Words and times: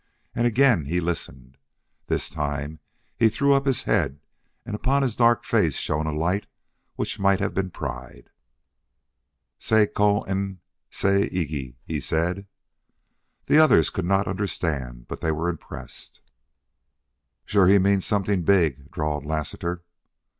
And 0.33 0.47
again 0.47 0.85
he 0.85 0.99
listened. 0.99 1.57
This 2.07 2.31
time 2.31 2.79
he 3.19 3.29
threw 3.29 3.53
up 3.53 3.67
his 3.67 3.83
head 3.83 4.19
and 4.65 4.75
upon 4.75 5.03
his 5.03 5.15
dark 5.15 5.45
face 5.45 5.75
shone 5.75 6.07
a 6.07 6.11
light 6.11 6.47
which 6.95 7.19
might 7.19 7.39
have 7.39 7.53
been 7.53 7.69
pride. 7.69 8.31
"Tse 9.59 9.85
ko 9.95 10.21
n 10.21 10.59
tsa 10.89 11.29
igi," 11.31 11.75
he 11.85 11.99
said. 11.99 12.47
The 13.45 13.59
others 13.59 13.91
could 13.91 14.05
not 14.05 14.27
understand, 14.27 15.07
but 15.07 15.21
they 15.21 15.31
were 15.31 15.49
impressed. 15.49 16.21
"Shore 17.45 17.67
he 17.67 17.77
means 17.77 18.03
somethin' 18.03 18.41
big," 18.41 18.89
drawled 18.89 19.23
Lassiter. 19.23 19.83